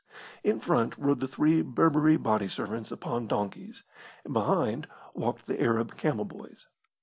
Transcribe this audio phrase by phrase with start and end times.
[0.43, 3.83] In front rode the three Berberee body servants upon donkeys,
[4.25, 6.65] and behind walked the Arab camel boys.